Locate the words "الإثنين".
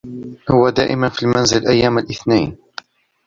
1.97-2.57